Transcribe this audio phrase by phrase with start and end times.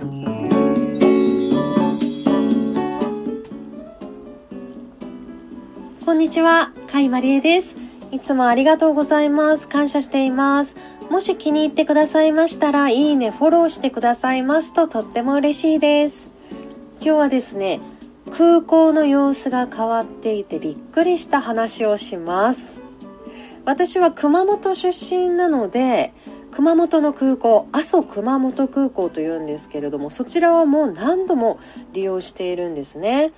[0.00, 0.06] こ
[6.12, 7.68] んにちは、甲斐まりえです。
[8.10, 9.68] いつもありがとうございます。
[9.68, 10.74] 感謝しています。
[11.10, 16.16] もし気に入ってくださいましたら、いいね、フォローしてくださいますととっても嬉しいです。
[17.02, 17.80] 今日はですね、
[18.30, 22.62] 空港の様子が変わっていてびっくりした話をします。
[23.66, 26.14] 私は熊本出身なので、
[26.52, 31.58] 熊本の空港、阿蘇熊本空港というんですけれども、そちらはもう何度も
[31.92, 33.32] 利用しているんですね。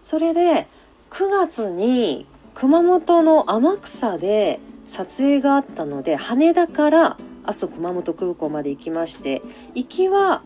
[0.00, 0.66] それで、
[1.10, 4.60] 9月に熊本の天草で
[4.90, 9.42] 撮影があったので、羽田から阿蘇熊本空港まで行きまして、
[9.74, 10.42] 行きは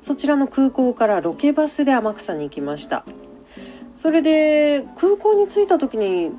[0.00, 3.04] そちらの空港からロケバスで天草に行きました。
[3.94, 6.30] それで空港に着いた時に、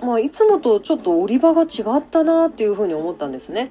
[0.00, 3.70] まあ、いつもとちょっと降り場が違ったなっていうふうに思ったんですね。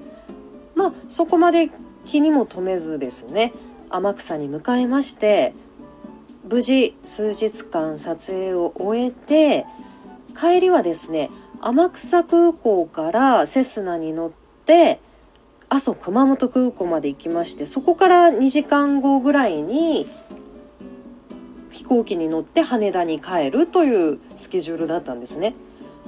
[0.76, 1.70] まあ、そこまで
[2.04, 3.52] 気にも留めずですね、
[3.90, 5.54] 天草に向かいまして、
[6.48, 9.66] 無事数日間撮影を終えて、
[10.38, 14.30] 帰りはですね、天草空港からセスナに乗っ
[14.66, 15.00] て、
[15.68, 20.08] 阿蘇熊本空港まで行きまして、そこから2時間後ぐらいに
[21.70, 25.54] 飛行機に乗って羽田に帰るというスケジュールだったんですね。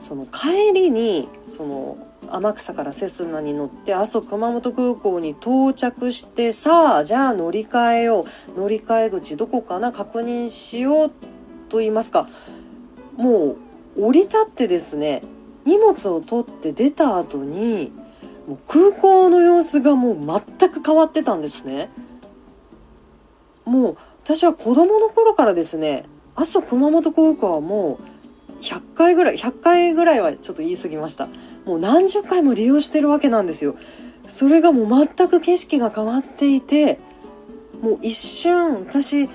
[0.07, 1.99] その帰りにその
[2.31, 8.27] 天草からセスナに乗って阿蘇熊本空港に到着してさあじゃあ乗り換えよ
[8.57, 11.11] う乗り換え口どこかな確認しよう
[11.69, 12.29] と言いますか。
[13.17, 13.57] も
[13.97, 15.23] う降り立ってですね
[15.65, 17.93] 荷物を取って出た後に
[18.47, 21.91] もう空港の様子がもう全く変わってたんですね。
[23.65, 26.05] もう私は子供の頃からですね
[26.37, 28.18] 阿蘇熊本空港はもう
[28.61, 31.29] 100回ぐらい100回ぐらいはちょっと言い過ぎました
[31.69, 33.77] もう何十回も利用してるわけなんですよ。
[34.31, 36.99] それがもう全く景色が変わっていて、
[37.83, 39.29] もう一瞬私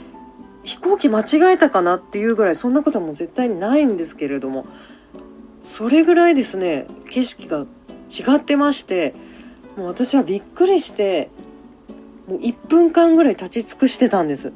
[0.64, 4.66] 飛行機間違えたかなっていうぐらいそんなことはもう絶対にないんですけれども、
[5.64, 7.66] それぐらいですね、景色が
[8.10, 9.14] 違ってまして、
[9.78, 11.30] もう私はびっくりして、
[12.28, 14.52] もう1分間ぐらい立ち尽くしてたんです。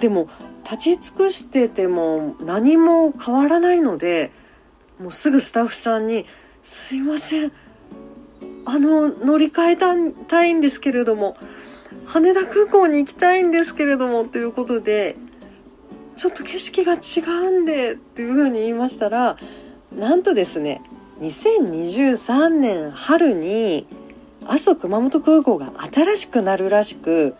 [0.00, 0.28] でも、
[0.64, 4.32] 立ち尽くしてても何も変わらないので、
[4.98, 6.26] もうすぐスタッフさんに、
[6.88, 7.52] すいません。
[8.64, 9.94] あの、乗り換えた
[10.28, 11.36] たいんですけれども、
[12.06, 15.16] 羽田空港に行きたいんですけれども、ということで、
[16.16, 19.36] ちょっと景色が違うんで、っていうふうに言いましたら、
[19.92, 20.80] なんとですね、
[21.20, 23.86] 2023年春に、
[24.46, 27.34] 阿蘇熊本空港が新しくなるらしく、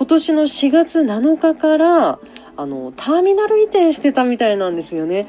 [0.00, 2.18] 今年の4月7日から、
[2.56, 5.28] あの、ターミナル移転してたみたいなんですよね。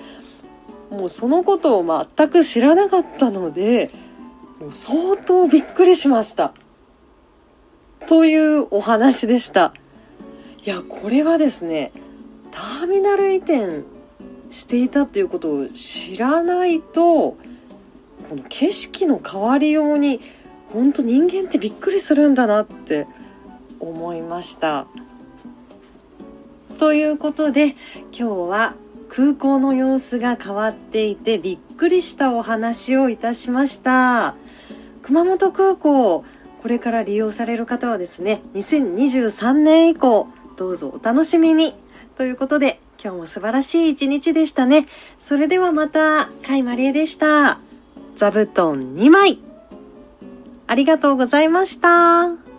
[0.90, 3.92] もうそのことを全く知らなかったので、
[4.62, 6.54] もう相当びっくりしました。
[8.08, 9.74] というお話でした。
[10.64, 11.92] いや、これはですね、
[12.52, 13.84] ターミナル移転
[14.52, 17.38] していたっていうことを知らないと、こ
[18.32, 20.22] の景色の変わりように、
[20.72, 23.06] 本当人間ってびっくりするんだなって
[23.82, 24.88] 思いました。
[26.80, 27.76] ということで、
[28.12, 28.76] 今日は
[29.10, 34.36] 空港の様子が変わっていてびっくりしたお話をいたしました。
[35.04, 36.24] 熊本空港、
[36.62, 40.28] これから利用される方はですね、2023年以降、
[40.58, 41.76] どうぞお楽しみに。
[42.18, 44.88] ということで、今日も素晴らしい一日でしたね。
[45.28, 47.60] それではまた、甲斐まりえでした。
[48.16, 49.40] 座布団2枚。
[50.68, 52.51] ありがとうございました。